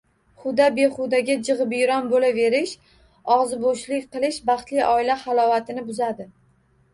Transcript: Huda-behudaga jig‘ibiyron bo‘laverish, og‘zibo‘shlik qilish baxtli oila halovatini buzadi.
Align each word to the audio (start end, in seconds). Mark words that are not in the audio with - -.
Huda-behudaga 0.43 1.35
jig‘ibiyron 1.47 2.07
bo‘laverish, 2.13 2.73
og‘zibo‘shlik 3.37 4.09
qilish 4.17 4.41
baxtli 4.49 4.83
oila 4.89 5.19
halovatini 5.27 5.87
buzadi. 5.93 6.29